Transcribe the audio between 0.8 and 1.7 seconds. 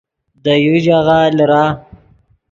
ژاغہ لیرہ